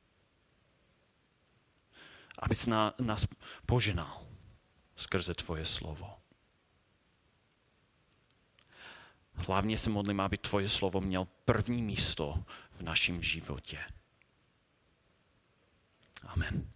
Abys 2.38 2.66
na, 2.66 2.94
nás 2.98 3.26
poženal 3.66 4.26
skrze 4.96 5.34
tvoje 5.34 5.66
slovo. 5.66 6.16
Hlavně 9.34 9.78
se 9.78 9.90
modlím, 9.90 10.20
aby 10.20 10.38
tvoje 10.38 10.68
slovo 10.68 11.00
měl 11.00 11.24
první 11.44 11.82
místo 11.82 12.44
v 12.70 12.82
našem 12.82 13.22
životě. 13.22 13.84
Amen. 16.26 16.72